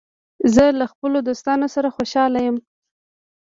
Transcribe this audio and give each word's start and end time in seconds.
زه 0.53 0.63
له 0.79 0.85
خپلو 0.91 1.17
دوستانو 1.27 1.67
سره 1.75 1.93
خوشحال 1.95 2.33
یم. 2.45 2.57